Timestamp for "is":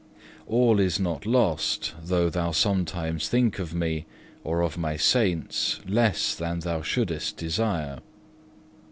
0.79-0.99